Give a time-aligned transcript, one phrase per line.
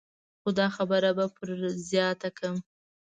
[0.41, 1.49] خو دا خبره به پر
[1.89, 2.55] زیاته کړم.